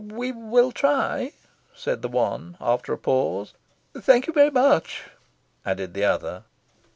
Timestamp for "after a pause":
2.59-3.53